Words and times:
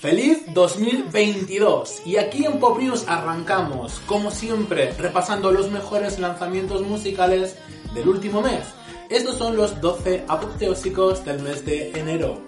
Feliz 0.00 0.44
2022 0.54 2.02
y 2.06 2.16
aquí 2.16 2.44
en 2.44 2.60
Pop 2.60 2.78
News 2.78 3.06
arrancamos, 3.08 4.00
como 4.06 4.30
siempre, 4.30 4.92
repasando 4.92 5.50
los 5.50 5.68
mejores 5.72 6.20
lanzamientos 6.20 6.82
musicales 6.82 7.56
del 7.92 8.08
último 8.08 8.40
mes. 8.40 8.62
Estos 9.08 9.36
son 9.36 9.56
los 9.56 9.80
12 9.80 10.26
apoteósicos 10.28 11.24
del 11.24 11.42
mes 11.42 11.66
de 11.66 11.90
enero. 11.98 12.40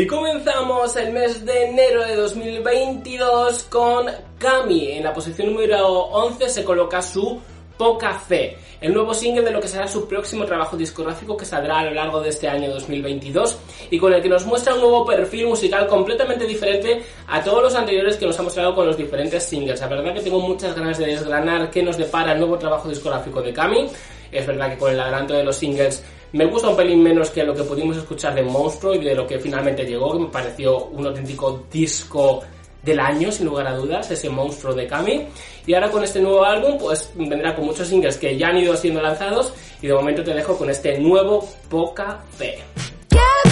Y 0.00 0.06
comenzamos 0.06 0.96
el 0.96 1.12
mes 1.12 1.44
de 1.44 1.64
enero 1.64 2.02
de 2.02 2.16
2022 2.16 3.64
con 3.64 4.06
Kami. 4.38 4.92
En 4.92 5.04
la 5.04 5.12
posición 5.12 5.52
número 5.52 5.86
11 5.86 6.48
se 6.48 6.64
coloca 6.64 7.02
su 7.02 7.38
Poca 7.76 8.14
Fe, 8.14 8.56
el 8.80 8.94
nuevo 8.94 9.12
single 9.12 9.42
de 9.42 9.50
lo 9.50 9.60
que 9.60 9.68
será 9.68 9.86
su 9.86 10.08
próximo 10.08 10.46
trabajo 10.46 10.74
discográfico 10.74 11.36
que 11.36 11.44
saldrá 11.44 11.80
a 11.80 11.84
lo 11.84 11.90
largo 11.90 12.22
de 12.22 12.30
este 12.30 12.48
año 12.48 12.70
2022 12.70 13.58
y 13.90 13.98
con 13.98 14.14
el 14.14 14.22
que 14.22 14.30
nos 14.30 14.46
muestra 14.46 14.72
un 14.72 14.80
nuevo 14.80 15.04
perfil 15.04 15.48
musical 15.48 15.86
completamente 15.86 16.46
diferente 16.46 17.02
a 17.26 17.44
todos 17.44 17.62
los 17.62 17.74
anteriores 17.74 18.16
que 18.16 18.24
nos 18.24 18.38
ha 18.38 18.42
mostrado 18.42 18.74
con 18.74 18.86
los 18.86 18.96
diferentes 18.96 19.44
singles. 19.44 19.80
La 19.80 19.88
verdad 19.88 20.14
que 20.14 20.22
tengo 20.22 20.40
muchas 20.40 20.74
ganas 20.74 20.96
de 20.96 21.08
desgranar 21.08 21.70
qué 21.70 21.82
nos 21.82 21.98
depara 21.98 22.32
el 22.32 22.38
nuevo 22.38 22.56
trabajo 22.56 22.88
discográfico 22.88 23.42
de 23.42 23.52
Kami. 23.52 23.86
Es 24.32 24.46
verdad 24.46 24.70
que 24.70 24.78
con 24.78 24.92
el 24.92 25.00
adelanto 25.00 25.34
de 25.34 25.44
los 25.44 25.56
singles 25.56 26.02
me 26.32 26.44
gusta 26.46 26.68
un 26.68 26.76
pelín 26.76 27.02
menos 27.02 27.30
que 27.30 27.44
lo 27.44 27.54
que 27.54 27.64
pudimos 27.64 27.96
escuchar 27.96 28.34
de 28.34 28.42
Monstruo 28.42 28.94
y 28.94 29.04
de 29.04 29.14
lo 29.14 29.26
que 29.26 29.38
finalmente 29.38 29.84
llegó, 29.84 30.12
que 30.12 30.20
me 30.20 30.28
pareció 30.28 30.86
un 30.86 31.06
auténtico 31.06 31.64
disco 31.70 32.42
del 32.82 33.00
año, 33.00 33.30
sin 33.30 33.46
lugar 33.46 33.66
a 33.66 33.74
dudas, 33.74 34.10
ese 34.10 34.30
monstruo 34.30 34.74
de 34.74 34.86
Kami. 34.86 35.26
Y 35.66 35.74
ahora 35.74 35.90
con 35.90 36.02
este 36.02 36.20
nuevo 36.20 36.44
álbum, 36.44 36.78
pues 36.78 37.12
vendrá 37.14 37.54
con 37.54 37.66
muchos 37.66 37.88
singles 37.88 38.16
que 38.16 38.36
ya 38.36 38.48
han 38.48 38.58
ido 38.58 38.76
siendo 38.76 39.02
lanzados 39.02 39.52
y 39.82 39.86
de 39.86 39.94
momento 39.94 40.22
te 40.22 40.32
dejo 40.34 40.56
con 40.56 40.70
este 40.70 40.98
nuevo 40.98 41.46
Poca 41.68 42.24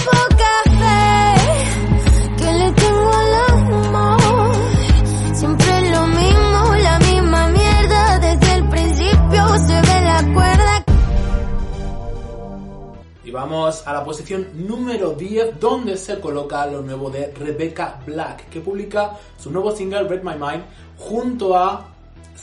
poca 0.04 0.52
fe 0.78 1.77
Y 13.28 13.30
vamos 13.30 13.86
a 13.86 13.92
la 13.92 14.02
posición 14.02 14.48
número 14.54 15.12
10, 15.12 15.60
donde 15.60 15.98
se 15.98 16.18
coloca 16.18 16.64
lo 16.66 16.80
nuevo 16.80 17.10
de 17.10 17.30
Rebecca 17.30 18.00
Black, 18.06 18.48
que 18.48 18.62
publica 18.62 19.18
su 19.38 19.50
nuevo 19.50 19.70
single 19.76 20.04
Read 20.04 20.22
My 20.22 20.32
Mind 20.32 20.64
junto 20.96 21.54
a 21.54 21.88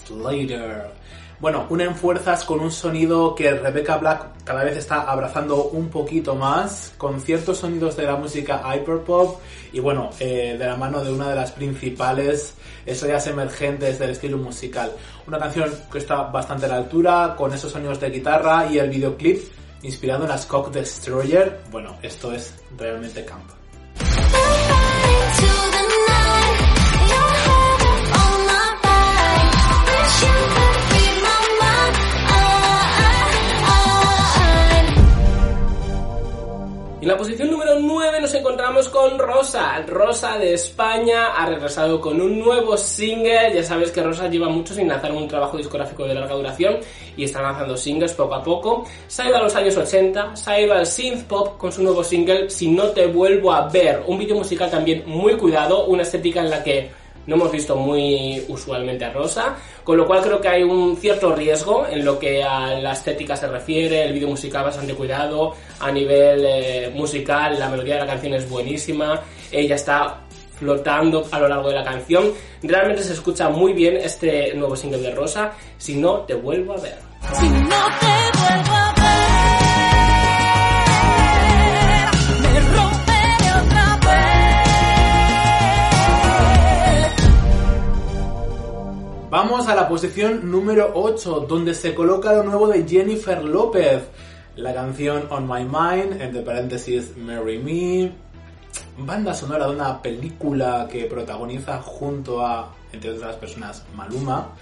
Slater. 0.05 0.91
Bueno, 1.39 1.65
unen 1.71 1.95
fuerzas 1.95 2.43
con 2.43 2.59
un 2.59 2.71
sonido 2.71 3.33
que 3.33 3.49
Rebecca 3.55 3.97
Black 3.97 4.43
cada 4.43 4.63
vez 4.63 4.77
está 4.77 5.01
abrazando 5.09 5.69
un 5.69 5.89
poquito 5.89 6.35
más, 6.35 6.93
con 6.99 7.19
ciertos 7.19 7.57
sonidos 7.57 7.97
de 7.97 8.03
la 8.03 8.17
música 8.17 8.61
hyperpop 8.75 9.39
y 9.73 9.79
bueno, 9.79 10.11
eh, 10.19 10.55
de 10.55 10.65
la 10.67 10.75
mano 10.75 11.03
de 11.03 11.11
una 11.11 11.29
de 11.29 11.35
las 11.35 11.51
principales 11.51 12.53
estrellas 12.85 13.25
emergentes 13.25 13.97
del 13.97 14.11
estilo 14.11 14.37
musical. 14.37 14.91
Una 15.25 15.39
canción 15.39 15.73
que 15.91 15.97
está 15.97 16.21
bastante 16.25 16.67
a 16.67 16.69
la 16.69 16.77
altura, 16.77 17.33
con 17.35 17.51
esos 17.51 17.71
sonidos 17.71 17.99
de 17.99 18.11
guitarra 18.11 18.67
y 18.71 18.77
el 18.77 18.91
videoclip 18.91 19.54
inspirado 19.85 20.23
en 20.23 20.29
las 20.29 20.45
Cock 20.45 20.71
Destroyer. 20.71 21.61
Bueno, 21.71 21.97
esto 22.01 22.31
es 22.31 22.53
realmente 22.77 23.23
camp. 23.23 23.49
Encontramos 38.37 38.89
con 38.89 39.17
Rosa. 39.17 39.81
Rosa 39.87 40.37
de 40.37 40.53
España 40.53 41.33
ha 41.35 41.45
regresado 41.45 41.99
con 42.01 42.19
un 42.19 42.39
nuevo 42.39 42.77
single. 42.77 43.53
Ya 43.53 43.63
sabes 43.63 43.91
que 43.91 44.03
Rosa 44.03 44.27
lleva 44.27 44.49
mucho 44.49 44.73
sin 44.73 44.87
lanzar 44.87 45.11
un 45.11 45.27
trabajo 45.27 45.57
discográfico 45.57 46.05
de 46.05 46.13
larga 46.13 46.35
duración 46.35 46.77
y 47.15 47.23
está 47.23 47.41
lanzando 47.41 47.77
singles 47.77 48.13
poco 48.13 48.35
a 48.35 48.43
poco. 48.43 48.85
Se 49.07 49.23
ha 49.23 49.27
a 49.27 49.41
los 49.41 49.55
años 49.55 49.77
80, 49.77 50.35
se 50.35 50.51
ha 50.51 50.75
al 50.75 50.85
synth 50.85 51.25
pop 51.25 51.57
con 51.57 51.71
su 51.71 51.83
nuevo 51.83 52.03
single 52.03 52.49
Si 52.49 52.69
no 52.69 52.89
te 52.89 53.07
vuelvo 53.07 53.53
a 53.53 53.67
ver. 53.69 54.03
Un 54.07 54.17
vídeo 54.17 54.35
musical 54.35 54.69
también 54.69 55.03
muy 55.05 55.37
cuidado, 55.37 55.85
una 55.85 56.03
estética 56.03 56.41
en 56.41 56.49
la 56.49 56.63
que 56.63 57.04
no 57.27 57.35
hemos 57.35 57.51
visto 57.51 57.75
muy 57.75 58.43
usualmente 58.47 59.05
a 59.05 59.11
Rosa, 59.11 59.55
con 59.83 59.97
lo 59.97 60.05
cual 60.05 60.21
creo 60.21 60.39
que 60.39 60.47
hay 60.47 60.63
un 60.63 60.97
cierto 60.97 61.35
riesgo 61.35 61.85
en 61.87 62.05
lo 62.05 62.19
que 62.19 62.43
a 62.43 62.79
la 62.79 62.93
estética 62.93 63.35
se 63.35 63.47
refiere, 63.47 64.03
el 64.03 64.13
vídeo 64.13 64.27
musical 64.27 64.65
bastante 64.65 64.93
cuidado, 64.93 65.53
a 65.79 65.91
nivel 65.91 66.45
eh, 66.45 66.91
musical 66.93 67.57
la 67.59 67.69
melodía 67.69 67.95
de 67.95 68.01
la 68.01 68.07
canción 68.07 68.33
es 68.33 68.49
buenísima, 68.49 69.21
ella 69.51 69.75
está 69.75 70.21
flotando 70.57 71.25
a 71.31 71.39
lo 71.39 71.47
largo 71.47 71.69
de 71.69 71.75
la 71.75 71.83
canción, 71.83 72.31
realmente 72.63 73.03
se 73.03 73.13
escucha 73.13 73.49
muy 73.49 73.73
bien 73.73 73.97
este 73.97 74.53
nuevo 74.53 74.75
single 74.75 74.99
de 74.99 75.11
Rosa, 75.11 75.51
si 75.77 75.95
no 75.95 76.19
te 76.19 76.33
vuelvo 76.33 76.73
a 76.73 76.77
ver. 76.77 76.97
Si 77.33 77.49
no 77.49 77.85
te 77.99 78.37
vuelvo 78.37 78.71
a 78.71 78.79
ver, 78.79 78.84
la 89.85 89.89
posición 89.89 90.49
número 90.49 90.93
8, 90.95 91.45
donde 91.47 91.75
se 91.75 91.93
coloca 91.93 92.33
lo 92.33 92.41
nuevo 92.41 92.67
de 92.67 92.87
Jennifer 92.87 93.43
López. 93.43 94.01
La 94.55 94.73
canción 94.73 95.27
On 95.29 95.47
My 95.47 95.63
Mind, 95.63 96.19
entre 96.19 96.41
paréntesis 96.41 97.15
Marry 97.15 97.59
Me. 97.59 98.11
Banda 98.97 99.31
sonora 99.35 99.67
de 99.67 99.75
una 99.75 100.01
película 100.01 100.87
que 100.91 101.05
protagoniza 101.05 101.79
junto 101.83 102.43
a, 102.43 102.73
entre 102.93 103.11
otras 103.11 103.35
personas, 103.35 103.83
Maluma. 103.95 104.53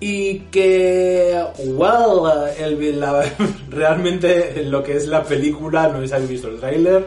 Y 0.00 0.40
que, 0.50 1.42
well, 1.58 2.50
el- 2.58 3.02
realmente 3.70 4.64
lo 4.66 4.82
que 4.82 4.98
es 4.98 5.06
la 5.06 5.22
película, 5.24 5.88
no 5.88 5.94
habéis 5.94 6.28
visto 6.28 6.48
el 6.48 6.60
tráiler, 6.60 7.06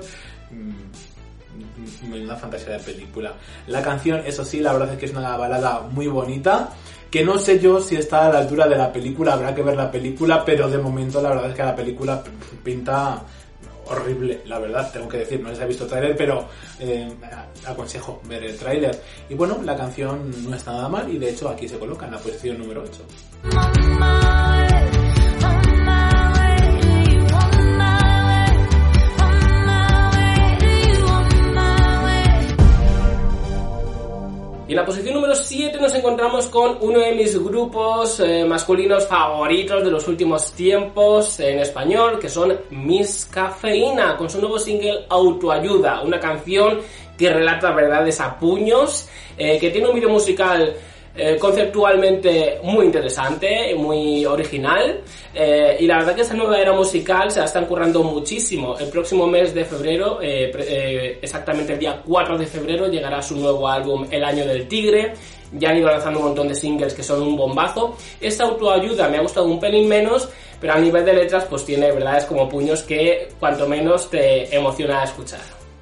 mm, 0.49 2.11
una 2.23 2.35
fantasía 2.37 2.71
de 2.73 2.79
película. 2.79 3.33
La 3.67 3.83
canción, 3.83 4.23
eso 4.25 4.43
sí, 4.43 4.61
la 4.61 4.73
verdad 4.73 4.93
es 4.93 4.97
que 4.97 5.05
es 5.05 5.11
una 5.13 5.37
balada 5.37 5.81
muy 5.91 6.07
bonita, 6.07 6.71
que 7.15 7.23
no 7.23 7.39
sé 7.39 7.61
yo 7.61 7.79
si 7.79 7.95
está 7.95 8.25
a 8.25 8.29
la 8.29 8.39
altura 8.39 8.67
de 8.67 8.75
la 8.75 8.91
película, 8.91 9.35
habrá 9.35 9.55
que 9.55 9.61
ver 9.61 9.77
la 9.77 9.89
película, 9.89 10.43
pero 10.43 10.69
de 10.69 10.77
momento 10.77 11.21
la 11.21 11.29
verdad 11.29 11.49
es 11.49 11.55
que 11.55 11.63
la 11.63 11.73
película 11.73 12.21
pinta 12.61 13.23
horrible, 13.85 14.41
la 14.47 14.59
verdad, 14.59 14.91
tengo 14.91 15.07
que 15.07 15.19
decir, 15.19 15.39
no 15.39 15.55
si 15.55 15.61
ha 15.61 15.65
visto 15.65 15.87
tráiler, 15.87 16.13
pero 16.17 16.45
eh, 16.77 17.09
aconsejo 17.65 18.19
ver 18.25 18.43
el 18.43 18.57
tráiler. 18.57 19.01
Y 19.29 19.33
bueno, 19.33 19.61
la 19.63 19.77
canción 19.77 20.29
no 20.43 20.53
está 20.57 20.73
nada 20.73 20.89
mal 20.89 21.09
y 21.09 21.17
de 21.17 21.29
hecho 21.29 21.47
aquí 21.47 21.69
se 21.69 21.79
coloca 21.79 22.05
en 22.05 22.11
la 22.11 22.19
posición 22.19 22.57
número 22.57 22.83
8. 22.83 24.44
7 35.75 35.81
nos 35.81 35.95
encontramos 35.95 36.47
con 36.47 36.77
uno 36.79 36.99
de 36.99 37.13
mis 37.13 37.37
grupos 37.43 38.21
eh, 38.21 38.45
masculinos 38.45 39.05
favoritos 39.07 39.83
de 39.83 39.91
los 39.91 40.07
últimos 40.07 40.53
tiempos 40.53 41.37
en 41.41 41.59
español, 41.59 42.17
que 42.17 42.29
son 42.29 42.57
Miss 42.69 43.27
Cafeína, 43.29 44.15
con 44.15 44.29
su 44.29 44.39
nuevo 44.39 44.57
single 44.57 45.05
Autoayuda, 45.09 46.01
una 46.01 46.17
canción 46.17 46.79
que 47.17 47.29
relata 47.29 47.71
verdades 47.71 48.21
a 48.21 48.39
puños, 48.39 49.09
eh, 49.37 49.59
que 49.59 49.69
tiene 49.69 49.89
un 49.89 49.95
vídeo 49.95 50.09
musical 50.09 50.75
eh, 51.17 51.37
conceptualmente 51.39 52.59
muy 52.63 52.85
interesante, 52.85 53.73
muy 53.75 54.25
original. 54.25 55.01
eh, 55.33 55.77
y 55.79 55.87
la 55.87 55.97
verdad 55.97 56.15
que 56.15 56.21
esta 56.21 56.33
nueva 56.33 56.57
era 56.57 56.73
musical 56.73 57.31
se 57.31 57.39
la 57.39 57.45
están 57.45 57.65
currando 57.65 58.03
muchísimo. 58.03 58.77
El 58.77 58.89
próximo 58.89 59.27
mes 59.27 59.53
de 59.53 59.65
febrero, 59.65 60.19
eh, 60.21 60.51
eh, 60.57 61.19
exactamente 61.21 61.73
el 61.73 61.79
día 61.79 62.01
4 62.05 62.37
de 62.37 62.45
febrero, 62.47 62.87
llegará 62.87 63.21
su 63.21 63.35
nuevo 63.35 63.67
álbum 63.67 64.05
El 64.09 64.23
Año 64.23 64.45
del 64.45 64.67
Tigre. 64.67 65.13
Ya 65.53 65.69
han 65.69 65.77
ido 65.77 65.89
lanzando 65.89 66.19
un 66.19 66.25
montón 66.25 66.47
de 66.47 66.55
singles 66.55 66.93
que 66.93 67.03
son 67.03 67.21
un 67.21 67.35
bombazo. 67.37 67.95
Esta 68.19 68.43
autoayuda 68.45 69.07
me 69.07 69.17
ha 69.17 69.21
gustado 69.21 69.45
un 69.45 69.59
pelín 69.59 69.87
menos, 69.87 70.27
pero 70.59 70.73
a 70.73 70.79
nivel 70.79 71.05
de 71.05 71.13
letras 71.13 71.45
pues 71.49 71.63
tiene 71.63 71.91
verdades 71.91 72.25
como 72.25 72.49
puños 72.49 72.83
que 72.83 73.29
cuanto 73.39 73.67
menos 73.67 74.09
te 74.09 74.53
emociona 74.53 75.03
escuchar. 75.03 75.39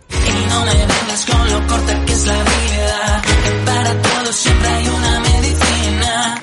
Y 0.10 0.50
no 0.50 0.62
me 0.66 0.72
vengas 0.72 1.26
con 1.26 1.52
lo 1.52 2.06
que 2.06 2.13
la 2.26 2.44
vida. 2.44 3.22
Para 3.66 4.32
siempre 4.32 4.68
hay 4.68 4.88
una 4.88 5.20
medicina. 5.20 6.40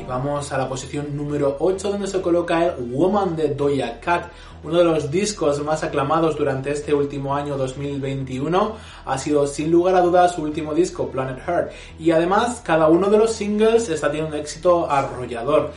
Y 0.00 0.04
Vamos 0.04 0.52
a 0.52 0.58
la 0.58 0.68
posición 0.68 1.16
número 1.16 1.56
8 1.58 1.90
donde 1.90 2.06
se 2.06 2.20
coloca 2.20 2.66
el 2.66 2.90
Woman 2.92 3.36
de 3.36 3.48
Doja 3.54 4.00
Cat, 4.00 4.30
uno 4.62 4.78
de 4.78 4.84
los 4.84 5.10
discos 5.10 5.62
más 5.62 5.82
aclamados 5.82 6.36
durante 6.36 6.70
este 6.70 6.94
último 6.94 7.34
año 7.34 7.56
2021. 7.56 8.76
Ha 9.04 9.18
sido 9.18 9.46
sin 9.46 9.70
lugar 9.70 9.94
a 9.96 10.00
dudas 10.00 10.34
su 10.34 10.42
último 10.42 10.72
disco, 10.72 11.08
Planet 11.08 11.38
Heart. 11.46 11.72
Y 11.98 12.10
además 12.10 12.62
cada 12.64 12.88
uno 12.88 13.08
de 13.10 13.18
los 13.18 13.32
singles 13.32 13.88
está 13.88 14.08
teniendo 14.08 14.34
un 14.34 14.40
éxito 14.40 14.90
arrollador. 14.90 15.72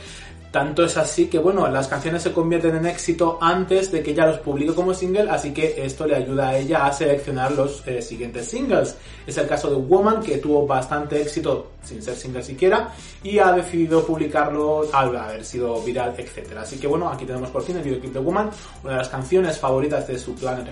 Tanto 0.50 0.84
es 0.84 0.96
así 0.96 1.26
que, 1.26 1.38
bueno, 1.38 1.68
las 1.68 1.88
canciones 1.88 2.22
se 2.22 2.32
convierten 2.32 2.76
en 2.76 2.86
éxito 2.86 3.38
antes 3.40 3.92
de 3.92 4.02
que 4.02 4.12
ella 4.12 4.26
los 4.26 4.38
publique 4.38 4.74
como 4.74 4.94
single, 4.94 5.30
así 5.30 5.52
que 5.52 5.84
esto 5.84 6.06
le 6.06 6.16
ayuda 6.16 6.48
a 6.48 6.56
ella 6.56 6.86
a 6.86 6.92
seleccionar 6.92 7.52
los 7.52 7.86
eh, 7.86 8.00
siguientes 8.00 8.48
singles. 8.48 8.96
Es 9.26 9.36
el 9.36 9.46
caso 9.46 9.68
de 9.70 9.76
Woman, 9.76 10.22
que 10.22 10.38
tuvo 10.38 10.66
bastante 10.66 11.20
éxito 11.20 11.72
sin 11.82 12.02
ser 12.02 12.16
single 12.16 12.42
siquiera, 12.42 12.92
y 13.22 13.38
ha 13.38 13.52
decidido 13.52 14.04
publicarlo 14.06 14.86
al 14.92 15.16
haber 15.16 15.44
sido 15.44 15.82
viral, 15.82 16.14
etc. 16.16 16.56
Así 16.58 16.78
que, 16.78 16.86
bueno, 16.86 17.08
aquí 17.08 17.24
tenemos 17.24 17.50
por 17.50 17.62
fin 17.62 17.76
el 17.76 17.82
videoclip 17.82 18.14
de 18.14 18.20
Woman, 18.20 18.50
una 18.84 18.92
de 18.92 18.98
las 18.98 19.08
canciones 19.08 19.58
favoritas 19.58 20.06
de 20.06 20.18
su 20.18 20.34
Planet 20.34 20.68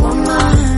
woman. 0.00 0.77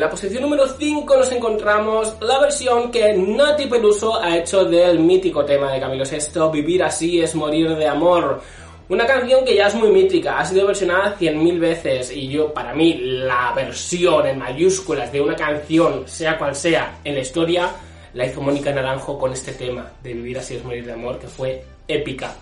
En 0.00 0.04
la 0.04 0.10
posición 0.10 0.44
número 0.44 0.66
5 0.66 1.14
nos 1.14 1.30
encontramos 1.30 2.16
la 2.22 2.40
versión 2.40 2.90
que 2.90 3.12
Nati 3.12 3.66
Peluso 3.66 4.18
ha 4.18 4.38
hecho 4.38 4.64
del 4.64 4.98
mítico 4.98 5.44
tema 5.44 5.70
de 5.70 5.78
Camilo 5.78 6.04
VI, 6.10 6.50
Vivir 6.50 6.82
así 6.84 7.20
es 7.20 7.34
morir 7.34 7.76
de 7.76 7.86
amor. 7.86 8.40
Una 8.88 9.04
canción 9.04 9.44
que 9.44 9.54
ya 9.54 9.66
es 9.66 9.74
muy 9.74 9.90
mítica, 9.90 10.38
ha 10.38 10.44
sido 10.46 10.66
versionada 10.66 11.18
100.000 11.18 11.58
veces 11.60 12.12
y 12.12 12.28
yo, 12.28 12.50
para 12.54 12.72
mí, 12.72 12.94
la 12.94 13.52
versión 13.54 14.26
en 14.26 14.38
mayúsculas 14.38 15.12
de 15.12 15.20
una 15.20 15.36
canción, 15.36 16.08
sea 16.08 16.38
cual 16.38 16.56
sea, 16.56 17.00
en 17.04 17.16
la 17.16 17.20
historia, 17.20 17.70
la 18.14 18.24
hizo 18.24 18.40
Mónica 18.40 18.72
Naranjo 18.72 19.18
con 19.18 19.34
este 19.34 19.52
tema 19.52 19.92
de 20.02 20.14
Vivir 20.14 20.38
así 20.38 20.54
es 20.54 20.64
morir 20.64 20.86
de 20.86 20.94
amor, 20.94 21.18
que 21.18 21.28
fue 21.28 21.62
épica. 21.86 22.32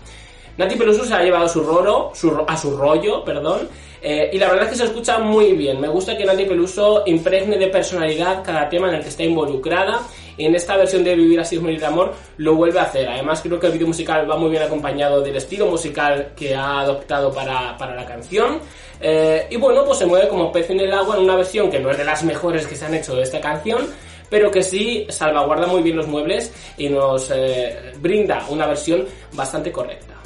Nati 0.59 0.75
Peluso 0.75 1.05
se 1.05 1.13
ha 1.13 1.23
llevado 1.23 1.47
su 1.47 1.63
roro, 1.63 2.11
su, 2.13 2.43
a 2.45 2.57
su 2.57 2.75
rollo, 2.75 3.23
perdón, 3.23 3.69
eh, 4.01 4.29
y 4.33 4.37
la 4.37 4.49
verdad 4.49 4.65
es 4.65 4.71
que 4.71 4.75
se 4.75 4.83
escucha 4.83 5.17
muy 5.17 5.53
bien. 5.53 5.79
Me 5.79 5.87
gusta 5.87 6.17
que 6.17 6.25
Nati 6.25 6.43
Peluso 6.43 7.03
impregne 7.05 7.57
de 7.57 7.67
personalidad 7.67 8.43
cada 8.43 8.67
tema 8.67 8.89
en 8.89 8.95
el 8.95 9.01
que 9.01 9.07
está 9.07 9.23
involucrada. 9.23 10.01
Y 10.35 10.43
en 10.43 10.55
esta 10.55 10.75
versión 10.75 11.05
de 11.05 11.15
Vivir 11.15 11.39
así 11.39 11.55
es 11.55 11.61
morir 11.61 11.79
de 11.79 11.85
amor 11.85 12.13
lo 12.35 12.55
vuelve 12.55 12.77
a 12.77 12.83
hacer. 12.83 13.07
Además 13.07 13.39
creo 13.41 13.57
que 13.57 13.67
el 13.67 13.73
vídeo 13.73 13.87
musical 13.87 14.29
va 14.29 14.35
muy 14.35 14.49
bien 14.49 14.63
acompañado 14.63 15.21
del 15.21 15.37
estilo 15.37 15.65
musical 15.65 16.33
que 16.35 16.53
ha 16.53 16.81
adoptado 16.81 17.31
para, 17.31 17.77
para 17.77 17.95
la 17.95 18.05
canción. 18.05 18.59
Eh, 18.99 19.47
y 19.49 19.55
bueno, 19.55 19.85
pues 19.85 19.99
se 19.99 20.05
mueve 20.05 20.27
como 20.27 20.51
pez 20.51 20.69
en 20.71 20.81
el 20.81 20.91
agua 20.91 21.15
en 21.15 21.23
una 21.23 21.37
versión 21.37 21.71
que 21.71 21.79
no 21.79 21.89
es 21.89 21.97
de 21.97 22.03
las 22.03 22.21
mejores 22.25 22.67
que 22.67 22.75
se 22.75 22.85
han 22.85 22.95
hecho 22.95 23.15
de 23.15 23.23
esta 23.23 23.39
canción, 23.39 23.87
pero 24.29 24.51
que 24.51 24.61
sí 24.61 25.07
salvaguarda 25.07 25.67
muy 25.67 25.81
bien 25.81 25.95
los 25.95 26.07
muebles 26.07 26.53
y 26.77 26.89
nos 26.89 27.31
eh, 27.33 27.93
brinda 28.01 28.45
una 28.49 28.67
versión 28.67 29.05
bastante 29.31 29.71
correcta. 29.71 30.18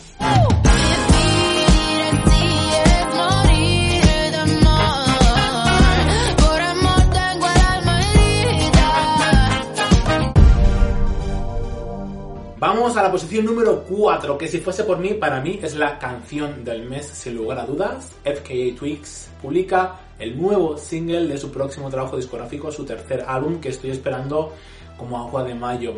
Vamos 12.65 12.95
a 12.95 13.03
la 13.03 13.11
posición 13.11 13.45
número 13.45 13.83
4, 13.83 14.37
que 14.37 14.47
si 14.47 14.59
fuese 14.59 14.85
por 14.85 14.97
mí, 14.97 15.13
para 15.13 15.41
mí 15.41 15.59
es 15.61 15.75
la 15.75 15.99
canción 15.99 16.63
del 16.63 16.83
mes, 16.83 17.05
sin 17.05 17.35
lugar 17.35 17.59
a 17.59 17.65
dudas. 17.65 18.13
FKA 18.23 18.73
Twigs 18.79 19.29
publica 19.41 19.99
el 20.17 20.41
nuevo 20.41 20.77
single 20.77 21.27
de 21.27 21.37
su 21.37 21.51
próximo 21.51 21.89
trabajo 21.89 22.15
discográfico, 22.15 22.71
su 22.71 22.85
tercer 22.85 23.25
álbum, 23.27 23.59
que 23.59 23.67
estoy 23.67 23.91
esperando 23.91 24.53
como 24.97 25.17
agua 25.17 25.43
de 25.43 25.55
mayo. 25.55 25.95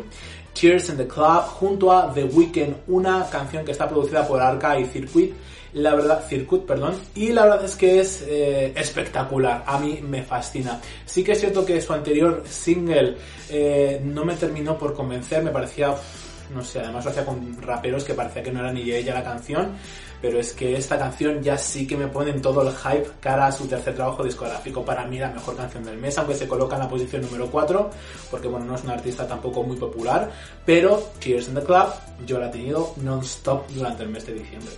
Cheers 0.56 0.88
in 0.88 0.96
the 0.96 1.06
Club, 1.06 1.44
junto 1.60 1.92
a 1.92 2.10
The 2.14 2.24
Weeknd, 2.24 2.74
una 2.86 3.28
canción 3.28 3.62
que 3.62 3.72
está 3.72 3.86
producida 3.86 4.26
por 4.26 4.40
Arca 4.40 4.80
y 4.80 4.86
Circuit. 4.86 5.34
La 5.74 5.94
verdad, 5.94 6.24
Circuit, 6.26 6.62
perdón, 6.62 6.94
y 7.14 7.28
la 7.28 7.44
verdad 7.44 7.66
es 7.66 7.76
que 7.76 8.00
es 8.00 8.24
eh, 8.26 8.72
espectacular, 8.74 9.64
a 9.66 9.78
mí 9.78 10.00
me 10.02 10.22
fascina. 10.22 10.80
Sí 11.04 11.22
que 11.22 11.32
es 11.32 11.40
cierto 11.40 11.66
que 11.66 11.78
su 11.82 11.92
anterior 11.92 12.42
single 12.48 13.18
eh, 13.50 14.00
no 14.02 14.24
me 14.24 14.34
terminó 14.34 14.78
por 14.78 14.94
convencer, 14.94 15.44
me 15.44 15.50
parecía 15.50 15.94
no 16.54 16.62
sé, 16.62 16.80
además 16.80 17.04
lo 17.04 17.10
hacía 17.10 17.24
con 17.24 17.60
raperos 17.60 18.04
que 18.04 18.14
parecía 18.14 18.42
que 18.42 18.52
no 18.52 18.60
era 18.60 18.72
ni 18.72 18.90
ella 18.90 19.14
la 19.14 19.24
canción, 19.24 19.72
pero 20.20 20.38
es 20.38 20.52
que 20.52 20.76
esta 20.76 20.98
canción 20.98 21.42
ya 21.42 21.58
sí 21.58 21.86
que 21.86 21.96
me 21.96 22.08
pone 22.08 22.30
en 22.30 22.40
todo 22.40 22.62
el 22.62 22.74
hype 22.74 23.08
cara 23.20 23.46
a 23.46 23.52
su 23.52 23.66
tercer 23.66 23.94
trabajo 23.94 24.24
discográfico. 24.24 24.84
Para 24.84 25.06
mí 25.06 25.18
la 25.18 25.30
mejor 25.30 25.56
canción 25.56 25.84
del 25.84 25.98
mes, 25.98 26.16
aunque 26.18 26.34
se 26.34 26.48
coloca 26.48 26.76
en 26.76 26.82
la 26.82 26.88
posición 26.88 27.22
número 27.22 27.50
4, 27.50 27.90
porque 28.30 28.48
bueno, 28.48 28.66
no 28.66 28.74
es 28.74 28.84
una 28.84 28.94
artista 28.94 29.26
tampoco 29.26 29.62
muy 29.62 29.76
popular, 29.76 30.30
pero 30.64 31.12
Cheers 31.20 31.48
in 31.48 31.54
the 31.54 31.62
Club 31.62 31.88
yo 32.26 32.38
la 32.38 32.48
he 32.48 32.50
tenido 32.50 32.94
non-stop 33.02 33.68
durante 33.70 34.02
el 34.02 34.08
mes 34.08 34.26
de 34.26 34.34
diciembre. 34.34 34.72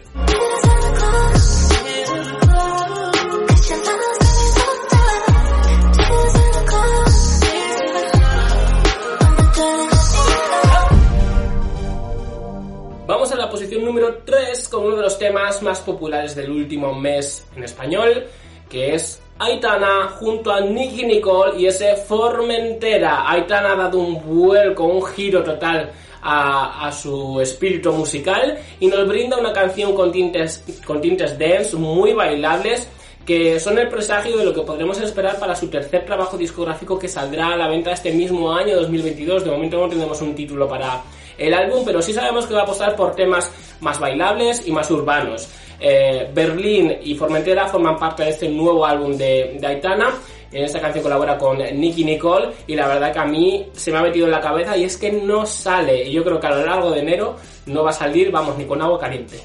Posición 13.79 13.85
número 13.85 14.23
3 14.25 14.69
con 14.69 14.87
uno 14.87 14.97
de 14.97 15.03
los 15.03 15.19
temas 15.19 15.63
más 15.63 15.81
populares 15.81 16.35
del 16.35 16.51
último 16.51 16.93
mes 16.95 17.47
en 17.55 17.63
español, 17.63 18.25
que 18.69 18.95
es 18.95 19.21
Aitana 19.39 20.09
junto 20.19 20.51
a 20.51 20.61
Nicky 20.61 21.05
Nicole 21.07 21.61
y 21.61 21.67
ese 21.67 21.95
Formentera. 21.95 23.31
Aitana 23.31 23.73
ha 23.73 23.77
dado 23.77 23.99
un 23.99 24.21
vuelco, 24.21 24.85
un 24.85 25.05
giro 25.05 25.45
total 25.45 25.93
a, 26.23 26.89
a 26.89 26.93
su 26.93 27.41
espíritu 27.41 27.93
musical 27.93 28.59
y 28.81 28.89
nos 28.89 29.07
brinda 29.07 29.37
una 29.37 29.53
canción 29.53 29.95
con 29.95 30.11
tintes, 30.11 30.65
con 30.85 31.01
tintes 31.01 31.39
dance 31.39 31.77
muy 31.77 32.13
bailables 32.13 32.89
que 33.25 33.61
son 33.61 33.79
el 33.79 33.89
presagio 33.89 34.39
de 34.39 34.45
lo 34.45 34.55
que 34.55 34.63
podremos 34.63 34.99
esperar 35.01 35.39
para 35.39 35.55
su 35.55 35.69
tercer 35.69 36.05
trabajo 36.05 36.37
discográfico 36.37 36.99
que 36.99 37.09
saldrá 37.09 37.53
a 37.53 37.57
la 37.57 37.69
venta 37.69 37.93
este 37.93 38.11
mismo 38.11 38.53
año 38.53 38.75
2022. 38.77 39.45
De 39.45 39.51
momento 39.51 39.79
no 39.79 39.89
tenemos 39.89 40.21
un 40.23 40.35
título 40.35 40.67
para 40.67 41.03
el 41.39 41.55
álbum, 41.55 41.83
pero 41.85 42.03
sí 42.03 42.13
sabemos 42.13 42.47
que 42.47 42.55
va 42.55 42.61
a 42.61 42.63
apostar 42.65 42.95
por 42.97 43.15
temas 43.15 43.51
más 43.81 43.99
bailables 43.99 44.67
y 44.67 44.73
más 44.73 44.91
urbanos. 44.91 45.49
Eh, 45.81 46.29
Berlín 46.35 46.99
y 47.03 47.15
Formentera 47.15 47.69
forman 47.69 47.97
parte 47.97 48.25
de 48.25 48.31
este 48.31 48.49
nuevo 48.49 48.85
álbum 48.85 49.17
de, 49.17 49.57
de 49.61 49.67
Aitana. 49.67 50.13
En 50.51 50.65
esta 50.65 50.81
canción 50.81 51.03
colabora 51.03 51.37
con 51.37 51.59
Nicky 51.59 52.05
Nicole 52.05 52.49
y 52.67 52.75
la 52.75 52.89
verdad 52.89 53.13
que 53.13 53.19
a 53.19 53.27
mí 53.27 53.67
se 53.73 53.93
me 53.93 53.99
ha 53.99 54.03
metido 54.03 54.25
en 54.25 54.33
la 54.33 54.41
cabeza 54.41 54.77
y 54.77 54.85
es 54.85 54.97
que 54.97 55.13
no 55.13 55.45
sale. 55.45 56.05
Y 56.05 56.13
yo 56.13 56.25
creo 56.25 56.41
que 56.41 56.47
a 56.47 56.51
lo 56.51 56.65
largo 56.65 56.91
de 56.91 57.01
enero 57.01 57.37
no 57.67 57.85
va 57.85 57.91
a 57.91 57.93
salir, 57.93 58.31
vamos, 58.31 58.57
ni 58.57 58.65
con 58.65 58.81
agua 58.81 58.99
caliente. 58.99 59.41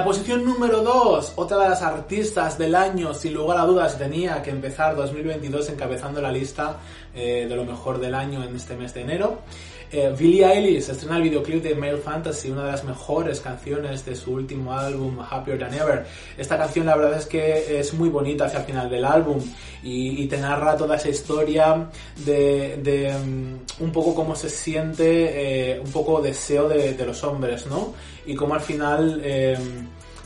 La 0.00 0.06
posición 0.06 0.46
número 0.46 0.80
2, 0.80 1.34
otra 1.36 1.58
de 1.58 1.68
las 1.68 1.82
artistas 1.82 2.56
del 2.56 2.74
año, 2.74 3.12
sin 3.12 3.34
lugar 3.34 3.58
a 3.58 3.66
dudas, 3.66 3.98
tenía 3.98 4.42
que 4.42 4.48
empezar 4.48 4.96
2022 4.96 5.68
encabezando 5.68 6.22
la 6.22 6.32
lista 6.32 6.78
eh, 7.14 7.44
de 7.46 7.54
lo 7.54 7.66
mejor 7.66 8.00
del 8.00 8.14
año 8.14 8.42
en 8.42 8.56
este 8.56 8.76
mes 8.76 8.94
de 8.94 9.02
enero. 9.02 9.40
Eh, 9.92 10.14
Billie 10.16 10.44
Eilish 10.44 10.88
estrena 10.88 11.16
el 11.16 11.24
videoclip 11.24 11.64
de 11.64 11.74
Male 11.74 11.96
Fantasy, 11.96 12.48
una 12.50 12.64
de 12.64 12.72
las 12.72 12.84
mejores 12.84 13.40
canciones 13.40 14.04
de 14.04 14.14
su 14.14 14.32
último 14.32 14.72
álbum, 14.72 15.18
Happier 15.18 15.58
Than 15.58 15.74
Ever. 15.74 16.06
Esta 16.38 16.56
canción 16.56 16.86
la 16.86 16.94
verdad 16.94 17.18
es 17.18 17.26
que 17.26 17.80
es 17.80 17.92
muy 17.94 18.08
bonita 18.08 18.44
hacia 18.44 18.60
el 18.60 18.66
final 18.66 18.88
del 18.88 19.04
álbum 19.04 19.40
y, 19.82 20.28
te 20.28 20.38
narra 20.38 20.76
toda 20.76 20.94
esa 20.94 21.08
historia 21.08 21.88
de, 22.24 23.12
mm, 23.12 23.82
un 23.82 23.92
poco 23.92 24.14
cómo 24.14 24.36
se 24.36 24.48
siente, 24.48 25.72
eh, 25.72 25.80
un 25.80 25.90
poco 25.90 26.20
deseo 26.22 26.68
de, 26.68 27.04
los 27.04 27.24
hombres, 27.24 27.66
¿no? 27.66 27.94
Y 28.26 28.34
cómo 28.34 28.54
al 28.54 28.60
final... 28.60 29.20
eh, 29.24 29.58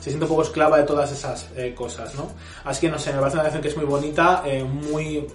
se 0.01 0.11
siente 0.11 0.27
un 0.27 0.29
poco 0.33 0.43
esclava 0.43 0.77
de 0.77 0.83
todas 0.83 1.11
esas 1.11 1.49
eh, 1.57 1.73
cosas, 1.75 2.15
¿no? 2.15 2.29
Así 2.65 2.83
que 2.83 2.91
no 2.91 2.99
sé, 2.99 3.11
me 3.11 3.21
parece 3.21 3.37
una 3.37 3.45
canción 3.45 3.63
que 3.63 3.69
es 3.69 3.77
muy 3.79 3.87
bonita, 3.87 4.45
muy 4.91 5.27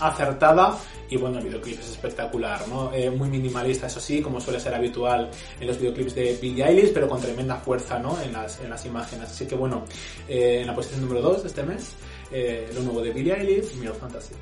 acertada 0.00 0.78
y 1.10 1.16
bueno, 1.16 1.38
el 1.38 1.44
videoclip 1.44 1.80
es 1.80 1.90
espectacular, 1.90 2.68
¿no? 2.68 2.92
Eh, 2.92 3.10
muy 3.10 3.28
minimalista, 3.28 3.86
eso 3.86 4.00
sí, 4.00 4.20
como 4.20 4.40
suele 4.40 4.60
ser 4.60 4.74
habitual 4.74 5.30
en 5.58 5.66
los 5.66 5.78
videoclips 5.78 6.14
de 6.14 6.38
Billie 6.40 6.64
Eilish, 6.64 6.92
pero 6.92 7.08
con 7.08 7.20
tremenda 7.20 7.56
fuerza, 7.56 7.98
¿no? 7.98 8.20
En 8.20 8.32
las, 8.32 8.60
en 8.60 8.70
las 8.70 8.84
imágenes. 8.84 9.30
Así 9.30 9.46
que 9.46 9.54
bueno, 9.54 9.84
eh, 10.28 10.58
en 10.60 10.66
la 10.66 10.74
posición 10.74 11.00
número 11.02 11.22
2 11.22 11.42
de 11.42 11.48
este 11.48 11.62
mes, 11.62 11.92
eh, 12.30 12.68
lo 12.74 12.82
nuevo 12.82 13.00
de 13.00 13.10
Billie 13.10 13.34
Eilish, 13.34 13.74
Mirror 13.76 13.96
Fantasy. 13.96 14.34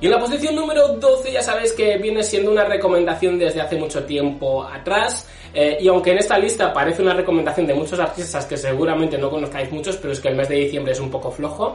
Y 0.00 0.06
en 0.06 0.12
la 0.12 0.18
posición 0.18 0.54
número 0.56 0.88
12 0.88 1.30
ya 1.30 1.42
sabéis 1.42 1.72
que 1.72 1.98
viene 1.98 2.22
siendo 2.22 2.50
una 2.50 2.64
recomendación 2.64 3.38
desde 3.38 3.60
hace 3.60 3.76
mucho 3.76 4.04
tiempo 4.04 4.64
atrás. 4.64 5.28
eh, 5.52 5.78
y 5.80 5.88
aunque 5.88 6.12
en 6.12 6.18
esta 6.18 6.38
lista 6.38 6.72
parece 6.72 7.02
una 7.02 7.12
recomendación 7.12 7.66
de 7.66 7.74
muchos 7.74 7.98
artistas 7.98 8.46
que 8.46 8.56
seguramente 8.56 9.18
no 9.18 9.28
conozcáis 9.28 9.70
muchos, 9.72 9.96
pero 9.96 10.12
es 10.12 10.20
que 10.20 10.28
el 10.28 10.36
mes 10.36 10.48
de 10.48 10.54
diciembre 10.54 10.92
es 10.92 11.00
un 11.00 11.10
poco 11.10 11.30
flojo, 11.30 11.74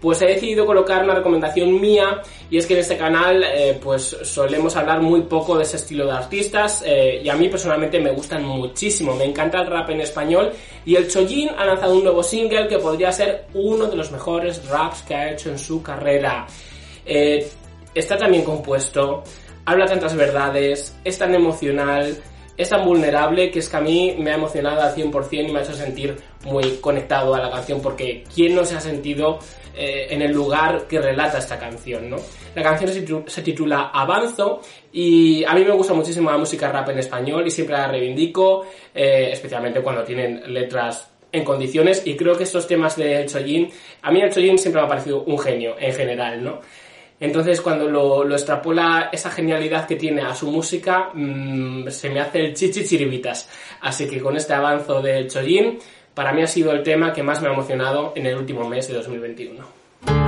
pues 0.00 0.20
he 0.20 0.26
decidido 0.26 0.66
colocar 0.66 1.02
una 1.02 1.14
recomendación 1.14 1.80
mía 1.80 2.20
y 2.50 2.58
es 2.58 2.66
que 2.66 2.74
en 2.74 2.80
este 2.80 2.98
canal 2.98 3.42
eh, 3.42 3.80
pues 3.82 4.18
solemos 4.22 4.76
hablar 4.76 5.00
muy 5.00 5.22
poco 5.22 5.56
de 5.56 5.62
ese 5.62 5.76
estilo 5.76 6.04
de 6.04 6.12
artistas 6.12 6.84
eh, 6.86 7.22
y 7.24 7.28
a 7.30 7.34
mí 7.34 7.48
personalmente 7.48 7.98
me 7.98 8.10
gustan 8.10 8.44
muchísimo, 8.44 9.16
me 9.16 9.24
encanta 9.24 9.62
el 9.62 9.66
rap 9.66 9.88
en 9.88 10.02
español 10.02 10.52
y 10.84 10.94
el 10.94 11.08
Chojin 11.08 11.48
ha 11.56 11.64
lanzado 11.64 11.94
un 11.94 12.04
nuevo 12.04 12.22
single 12.22 12.68
que 12.68 12.78
podría 12.78 13.10
ser 13.10 13.46
uno 13.54 13.86
de 13.86 13.96
los 13.96 14.12
mejores 14.12 14.68
raps 14.68 15.02
que 15.02 15.14
ha 15.14 15.32
hecho 15.32 15.48
en 15.48 15.58
su 15.58 15.82
carrera. 15.82 16.46
Está 17.94 18.16
tan 18.16 18.30
bien 18.30 18.44
compuesto, 18.44 19.22
habla 19.64 19.86
tantas 19.86 20.14
verdades, 20.16 20.96
es 21.04 21.18
tan 21.18 21.34
emocional, 21.34 22.16
es 22.56 22.68
tan 22.68 22.84
vulnerable 22.84 23.50
que 23.50 23.58
es 23.58 23.68
que 23.68 23.76
a 23.76 23.80
mí 23.80 24.14
me 24.18 24.30
ha 24.30 24.34
emocionado 24.34 24.80
al 24.82 24.94
100% 24.94 25.48
y 25.48 25.52
me 25.52 25.58
ha 25.58 25.62
hecho 25.62 25.72
sentir 25.74 26.16
muy 26.44 26.76
conectado 26.80 27.34
a 27.34 27.40
la 27.40 27.50
canción 27.50 27.80
porque 27.80 28.24
¿quién 28.32 28.54
no 28.54 28.64
se 28.64 28.76
ha 28.76 28.80
sentido 28.80 29.38
eh, 29.76 30.06
en 30.10 30.22
el 30.22 30.30
lugar 30.30 30.86
que 30.86 31.00
relata 31.00 31.38
esta 31.38 31.58
canción, 31.58 32.08
¿no? 32.08 32.16
La 32.54 32.62
canción 32.62 32.92
se 32.92 33.04
titu- 33.04 33.26
se 33.26 33.42
titula 33.42 33.90
Avanzo 33.92 34.60
y 34.92 35.42
a 35.44 35.52
mí 35.52 35.64
me 35.64 35.72
gusta 35.72 35.94
muchísimo 35.94 36.30
la 36.30 36.38
música 36.38 36.70
rap 36.70 36.90
en 36.90 36.98
español 37.00 37.44
y 37.44 37.50
siempre 37.50 37.76
la 37.76 37.88
reivindico, 37.88 38.64
eh, 38.94 39.30
especialmente 39.32 39.80
cuando 39.80 40.04
tienen 40.04 40.42
letras 40.54 41.10
en 41.32 41.42
condiciones 41.42 42.02
y 42.06 42.14
creo 42.16 42.36
que 42.36 42.44
estos 42.44 42.68
temas 42.68 42.94
de 42.94 43.26
Chojin, 43.26 43.68
a 44.02 44.12
mí 44.12 44.20
el 44.20 44.30
Chojin 44.30 44.56
siempre 44.56 44.80
me 44.80 44.86
ha 44.86 44.88
parecido 44.88 45.24
un 45.24 45.36
genio 45.40 45.74
en 45.80 45.92
general, 45.92 46.44
¿no? 46.44 46.60
Entonces 47.20 47.60
cuando 47.60 47.88
lo, 47.88 48.24
lo 48.24 48.34
extrapola 48.34 49.08
esa 49.12 49.30
genialidad 49.30 49.86
que 49.86 49.96
tiene 49.96 50.22
a 50.22 50.34
su 50.34 50.50
música, 50.50 51.10
mmm, 51.14 51.88
se 51.88 52.10
me 52.10 52.20
hace 52.20 52.40
el 52.40 52.54
chichi 52.54 52.84
chiribitas. 52.84 53.48
Así 53.80 54.08
que 54.08 54.20
con 54.20 54.36
este 54.36 54.54
avanzo 54.54 55.00
de 55.00 55.26
Chojin, 55.26 55.78
para 56.14 56.32
mí 56.32 56.42
ha 56.42 56.46
sido 56.46 56.72
el 56.72 56.82
tema 56.82 57.12
que 57.12 57.22
más 57.22 57.40
me 57.40 57.48
ha 57.48 57.52
emocionado 57.52 58.12
en 58.14 58.26
el 58.26 58.36
último 58.36 58.68
mes 58.68 58.88
de 58.88 58.94
2021. 58.94 59.84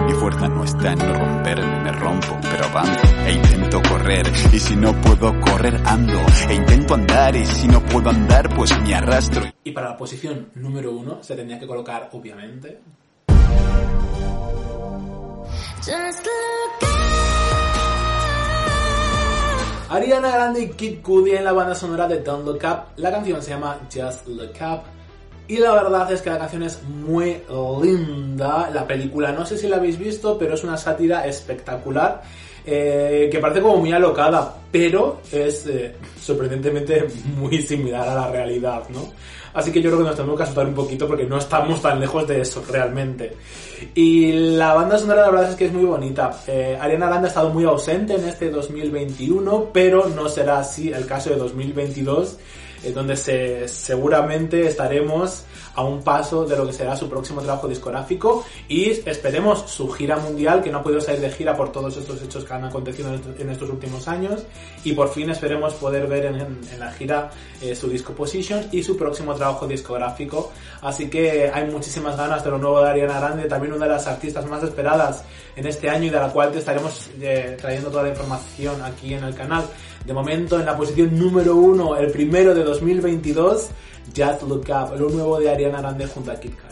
Mi 0.06 0.12
fuerza 0.12 0.48
no 0.48 0.64
está 0.64 0.92
en 0.92 0.98
no 0.98 1.14
romperme, 1.14 1.80
me 1.80 1.92
rompo, 1.92 2.38
pero 2.42 2.64
avanzo 2.64 3.06
e 3.26 3.32
intento 3.32 3.82
correr. 3.88 4.26
Y 4.52 4.58
si 4.58 4.76
no 4.76 4.92
puedo 5.00 5.32
correr, 5.40 5.80
ando 5.84 6.20
e 6.48 6.54
intento 6.54 6.94
andar. 6.94 7.36
Y 7.36 7.44
si 7.44 7.68
no 7.68 7.82
puedo 7.82 8.10
andar, 8.10 8.48
pues 8.54 8.76
me 8.80 8.94
arrastro. 8.94 9.42
Y 9.64 9.72
para 9.72 9.90
la 9.90 9.96
posición 9.96 10.50
número 10.54 10.92
uno 10.92 11.22
se 11.22 11.34
tendría 11.34 11.58
que 11.58 11.66
colocar, 11.66 12.08
obviamente, 12.12 12.78
Ariana 19.88 20.30
Grande 20.32 20.62
y 20.62 20.68
Kid 20.70 21.00
Cudi 21.00 21.32
en 21.32 21.44
la 21.44 21.52
banda 21.52 21.76
sonora 21.76 22.08
de 22.08 22.18
Don't 22.22 22.44
Look 22.44 22.62
Up. 22.64 22.88
La 22.96 23.12
canción 23.12 23.40
se 23.40 23.50
llama 23.50 23.78
Just 23.84 24.26
Look 24.26 24.56
Up. 24.60 24.80
Y 25.46 25.58
la 25.58 25.74
verdad 25.74 26.10
es 26.12 26.22
que 26.22 26.30
la 26.30 26.38
canción 26.38 26.64
es 26.64 26.82
muy 26.82 27.40
linda. 27.82 28.68
La 28.74 28.84
película, 28.84 29.30
no 29.30 29.46
sé 29.46 29.56
si 29.56 29.68
la 29.68 29.76
habéis 29.76 29.96
visto, 29.96 30.36
pero 30.36 30.54
es 30.54 30.64
una 30.64 30.76
sátira 30.76 31.24
espectacular. 31.24 32.22
eh, 32.66 33.28
que 33.30 33.38
parece 33.38 33.60
como 33.62 33.76
muy 33.76 33.92
alocada, 33.92 34.56
pero 34.72 35.20
es 35.30 35.66
eh, 35.68 35.94
sorprendentemente 36.20 37.06
muy 37.36 37.62
similar 37.62 38.08
a 38.08 38.14
la 38.14 38.28
realidad, 38.28 38.82
¿no? 38.88 39.12
Así 39.56 39.72
que 39.72 39.80
yo 39.80 39.88
creo 39.88 40.00
que 40.00 40.08
nos 40.08 40.16
tenemos 40.16 40.36
que 40.36 40.42
asustar 40.42 40.66
un 40.66 40.74
poquito 40.74 41.08
porque 41.08 41.24
no 41.24 41.38
estamos 41.38 41.80
tan 41.80 41.98
lejos 41.98 42.28
de 42.28 42.42
eso 42.42 42.62
realmente. 42.68 43.32
Y 43.94 44.30
la 44.32 44.74
banda 44.74 44.98
sonora 44.98 45.22
la 45.22 45.30
verdad 45.30 45.50
es 45.50 45.56
que 45.56 45.64
es 45.64 45.72
muy 45.72 45.86
bonita. 45.86 46.42
Eh, 46.46 46.76
Ariana 46.78 47.06
Grande 47.06 47.28
ha 47.28 47.30
estado 47.30 47.48
muy 47.48 47.64
ausente 47.64 48.16
en 48.16 48.28
este 48.28 48.50
2021, 48.50 49.70
pero 49.72 50.10
no 50.10 50.28
será 50.28 50.58
así 50.58 50.92
el 50.92 51.06
caso 51.06 51.30
de 51.30 51.36
2022, 51.36 52.36
eh, 52.84 52.92
donde 52.92 53.16
se, 53.16 53.66
seguramente 53.66 54.66
estaremos 54.66 55.46
a 55.76 55.84
un 55.84 56.02
paso 56.02 56.44
de 56.44 56.56
lo 56.56 56.66
que 56.66 56.72
será 56.72 56.96
su 56.96 57.08
próximo 57.08 57.42
trabajo 57.42 57.68
discográfico 57.68 58.44
y 58.66 58.90
esperemos 58.90 59.70
su 59.70 59.88
gira 59.90 60.16
mundial, 60.16 60.62
que 60.62 60.70
no 60.70 60.78
ha 60.78 60.82
podido 60.82 61.02
salir 61.02 61.20
de 61.20 61.30
gira 61.30 61.54
por 61.54 61.70
todos 61.70 61.96
estos 61.96 62.20
hechos 62.22 62.44
que 62.44 62.54
han 62.54 62.64
acontecido 62.64 63.14
en 63.14 63.50
estos, 63.50 63.68
últimos 63.68 64.08
años 64.08 64.42
y 64.84 64.92
por 64.92 65.10
fin 65.10 65.28
esperemos 65.28 65.74
poder 65.74 66.06
ver 66.06 66.26
en 66.26 66.78
la 66.78 66.92
gira 66.92 67.30
eh, 67.60 67.74
su 67.74 67.88
disco 67.88 68.14
Position 68.14 68.66
y 68.72 68.82
su 68.82 68.96
próximo 68.96 69.34
trabajo 69.34 69.45
discográfico. 69.68 70.52
Así 70.82 71.08
que 71.08 71.50
hay 71.52 71.70
muchísimas 71.70 72.16
ganas 72.16 72.44
de 72.44 72.50
lo 72.50 72.58
nuevo 72.58 72.80
de 72.82 72.90
Ariana 72.90 73.20
Grande, 73.20 73.44
también 73.44 73.72
una 73.72 73.86
de 73.86 73.92
las 73.92 74.06
artistas 74.06 74.46
más 74.46 74.62
esperadas 74.62 75.24
en 75.54 75.66
este 75.66 75.88
año 75.88 76.04
y 76.04 76.10
de 76.10 76.18
la 76.18 76.28
cual 76.28 76.52
te 76.52 76.58
estaremos 76.58 77.10
eh, 77.20 77.56
trayendo 77.60 77.90
toda 77.90 78.02
la 78.04 78.10
información 78.10 78.82
aquí 78.82 79.14
en 79.14 79.24
el 79.24 79.34
canal. 79.34 79.64
De 80.04 80.12
momento, 80.12 80.58
en 80.60 80.66
la 80.66 80.76
posición 80.76 81.18
número 81.18 81.56
uno, 81.56 81.96
el 81.96 82.10
primero 82.10 82.54
de 82.54 82.62
2022, 82.62 83.68
Just 84.16 84.42
Look 84.42 84.66
Up, 84.68 84.98
lo 84.98 85.08
nuevo 85.10 85.38
de 85.38 85.50
Ariana 85.50 85.80
Grande 85.80 86.06
junto 86.06 86.30
a 86.30 86.36
Kid 86.36 86.50
Cudi. 86.50 86.66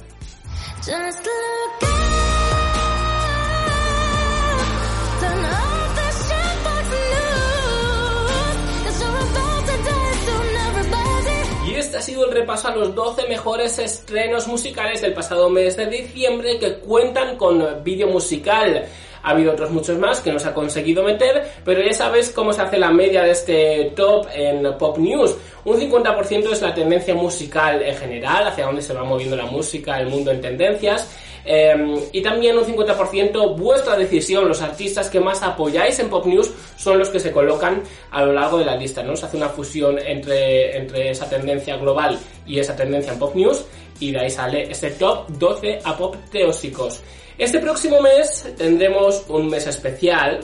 Sido 12.05 12.27
el 12.27 12.33
repaso 12.33 12.69
a 12.69 12.77
los 12.77 12.95
12 12.95 13.27
mejores 13.29 13.79
estrenos 13.79 14.47
musicales 14.47 15.01
del 15.01 15.15
pasado 15.15 15.49
mes 15.49 15.77
de 15.77 15.87
diciembre 15.87 16.59
que 16.59 16.75
cuentan 16.75 17.37
con 17.37 17.83
vídeo 17.83 18.09
musical. 18.09 18.85
Ha 19.23 19.31
habido 19.31 19.53
otros 19.53 19.71
muchos 19.71 19.99
más 19.99 20.21
que 20.21 20.31
no 20.31 20.39
se 20.39 20.49
ha 20.49 20.53
conseguido 20.53 21.03
meter, 21.03 21.51
pero 21.65 21.83
ya 21.83 21.95
sabes 21.95 22.31
cómo 22.31 22.53
se 22.53 22.61
hace 22.61 22.77
la 22.77 22.91
media 22.91 23.23
de 23.23 23.31
este 23.31 23.93
top 23.97 24.27
en 24.35 24.77
Pop 24.77 24.99
News. 24.99 25.35
Un 25.65 25.81
50% 25.81 26.53
es 26.53 26.61
la 26.61 26.75
tendencia 26.75 27.15
musical 27.15 27.81
en 27.81 27.97
general, 27.97 28.49
hacia 28.49 28.67
dónde 28.67 28.83
se 28.83 28.93
va 28.93 29.03
moviendo 29.03 29.35
la 29.35 29.47
música, 29.47 29.99
el 29.99 30.09
mundo 30.09 30.31
en 30.31 30.43
tendencias. 30.43 31.09
Eh, 31.45 32.09
y 32.13 32.23
también 32.23 32.57
un 32.57 32.65
50% 32.65 33.57
vuestra 33.57 33.97
decisión, 33.97 34.49
los 34.49 34.63
artistas 34.63 35.11
que 35.11 35.21
más 35.21 35.43
apoyáis 35.43 35.99
en 35.99 36.09
Pop 36.09 36.25
News 36.27 36.51
son 36.77 36.99
los 36.99 37.11
que 37.11 37.21
se 37.21 37.33
colocan 37.33 37.83
a 38.11 38.25
lo 38.25 38.33
largo 38.33 38.59
de 38.59 38.65
la 38.65 38.77
lista, 38.77 39.03
¿no? 39.03 39.15
Se 39.17 39.27
hace 39.27 39.37
una 39.37 39.49
fusión 39.49 39.99
entre, 39.99 40.77
entre 40.77 41.11
esa 41.11 41.29
tendencia 41.29 41.77
global 41.77 42.19
y 42.47 42.59
esa 42.59 42.75
tendencia 42.75 43.13
en 43.13 43.19
Pop 43.19 43.35
News 43.35 43.65
y 44.01 44.11
de 44.13 44.21
ahí 44.21 44.31
sale 44.31 44.71
este 44.71 44.91
top 44.93 45.29
12 45.29 45.81
a 45.85 45.97
pop 45.97 46.17
teósicos. 46.31 47.03
Este 47.39 47.59
próximo 47.59 48.01
mes 48.01 48.55
tendremos 48.57 49.25
un 49.29 49.49
mes 49.49 49.67
especial 49.67 50.41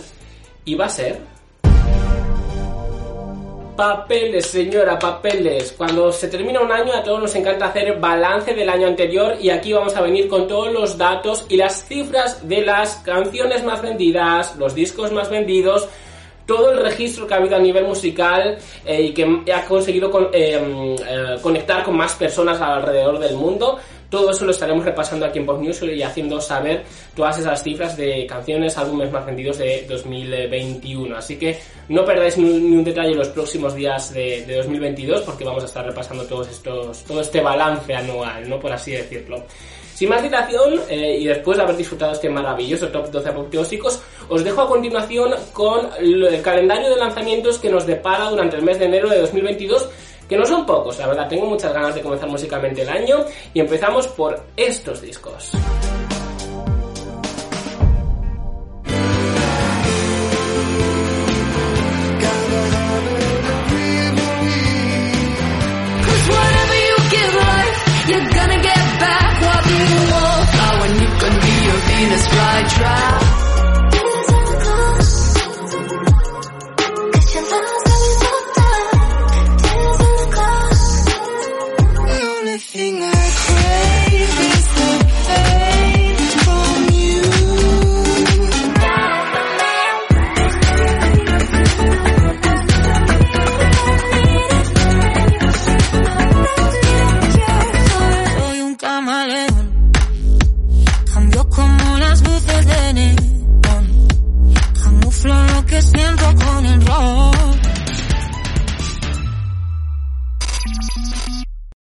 y 0.64 0.74
va 0.74 0.86
a 0.86 0.90
ser 0.90 1.18
Papeles, 3.80 4.44
señora, 4.44 4.98
papeles. 4.98 5.72
Cuando 5.72 6.12
se 6.12 6.28
termina 6.28 6.60
un 6.60 6.70
año 6.70 6.92
a 6.92 7.02
todos 7.02 7.18
nos 7.18 7.34
encanta 7.34 7.64
hacer 7.68 7.98
balance 7.98 8.52
del 8.52 8.68
año 8.68 8.86
anterior 8.86 9.36
y 9.40 9.48
aquí 9.48 9.72
vamos 9.72 9.96
a 9.96 10.02
venir 10.02 10.28
con 10.28 10.46
todos 10.46 10.70
los 10.70 10.98
datos 10.98 11.46
y 11.48 11.56
las 11.56 11.82
cifras 11.86 12.46
de 12.46 12.60
las 12.60 12.96
canciones 12.96 13.64
más 13.64 13.80
vendidas, 13.80 14.54
los 14.56 14.74
discos 14.74 15.10
más 15.12 15.30
vendidos, 15.30 15.88
todo 16.44 16.72
el 16.72 16.78
registro 16.82 17.26
que 17.26 17.32
ha 17.32 17.38
habido 17.38 17.56
a 17.56 17.58
nivel 17.58 17.84
musical 17.86 18.58
eh, 18.84 19.00
y 19.00 19.14
que 19.14 19.50
ha 19.50 19.64
conseguido 19.64 20.10
con- 20.10 20.28
eh, 20.30 20.96
eh, 21.08 21.36
conectar 21.40 21.82
con 21.82 21.96
más 21.96 22.12
personas 22.16 22.60
alrededor 22.60 23.18
del 23.18 23.34
mundo. 23.34 23.78
Todo 24.10 24.32
eso 24.32 24.44
lo 24.44 24.50
estaremos 24.50 24.84
repasando 24.84 25.24
aquí 25.24 25.38
en 25.38 25.46
Pop 25.46 25.60
News 25.60 25.82
y 25.82 26.02
haciendo 26.02 26.40
saber 26.40 26.82
todas 27.14 27.38
esas 27.38 27.62
cifras 27.62 27.96
de 27.96 28.26
canciones, 28.26 28.76
álbumes 28.76 29.10
más 29.10 29.24
vendidos 29.24 29.58
de 29.58 29.86
2021. 29.88 31.16
Así 31.16 31.36
que 31.36 31.58
no 31.88 32.04
perdáis 32.04 32.36
ni, 32.36 32.50
un 32.50 32.84
detalle 32.84 33.14
los 33.14 33.28
próximos 33.28 33.74
días 33.74 34.12
de, 34.12 34.44
de 34.44 34.56
2022 34.56 35.22
porque 35.22 35.44
vamos 35.44 35.62
a 35.62 35.66
estar 35.66 35.86
repasando 35.86 36.24
todos 36.24 36.48
estos, 36.48 37.04
todo 37.04 37.20
este 37.20 37.40
balance 37.40 37.94
anual, 37.94 38.48
¿no? 38.48 38.58
Por 38.58 38.72
así 38.72 38.90
decirlo. 38.90 39.44
Sin 40.00 40.08
más 40.08 40.22
dilación, 40.22 40.80
eh, 40.88 41.18
y 41.20 41.26
después 41.26 41.58
de 41.58 41.62
haber 41.62 41.76
disfrutado 41.76 42.12
este 42.12 42.30
maravilloso 42.30 42.88
top 42.88 43.10
12 43.10 43.28
apoteósicos, 43.28 44.00
os 44.30 44.42
dejo 44.42 44.62
a 44.62 44.66
continuación 44.66 45.34
con 45.52 45.90
el 45.98 46.40
calendario 46.40 46.88
de 46.88 46.96
lanzamientos 46.96 47.58
que 47.58 47.68
nos 47.68 47.86
depara 47.86 48.30
durante 48.30 48.56
el 48.56 48.62
mes 48.62 48.78
de 48.78 48.86
enero 48.86 49.10
de 49.10 49.20
2022, 49.20 49.90
que 50.30 50.36
no 50.36 50.46
son 50.46 50.64
pocos, 50.64 50.96
la 50.96 51.08
verdad, 51.08 51.28
tengo 51.28 51.46
muchas 51.46 51.72
ganas 51.72 51.92
de 51.92 52.02
comenzar 52.02 52.28
musicalmente 52.28 52.82
el 52.82 52.88
año, 52.88 53.24
y 53.52 53.58
empezamos 53.58 54.06
por 54.06 54.40
estos 54.56 55.02
discos. 55.02 55.50
Cause 72.80 73.09